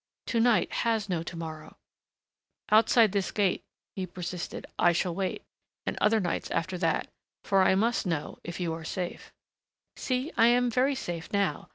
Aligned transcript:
To 0.25 0.39
night 0.39 0.73
has 0.81 1.09
no 1.09 1.21
to 1.21 1.35
morrow" 1.37 1.77
"Outside 2.71 3.11
this 3.11 3.29
gate," 3.29 3.61
he 3.95 4.07
persisted. 4.07 4.65
"I 4.79 4.93
shall 4.93 5.13
wait 5.13 5.43
and 5.85 5.95
other 6.01 6.19
nights 6.19 6.49
after 6.49 6.75
that. 6.79 7.07
For 7.43 7.61
I 7.61 7.75
must 7.75 8.07
know 8.07 8.39
if 8.43 8.59
you 8.59 8.73
are 8.73 8.83
safe" 8.83 9.31
"See, 9.95 10.31
I 10.35 10.47
am 10.47 10.71
very 10.71 10.95
safe 10.95 11.31
now. 11.31 11.69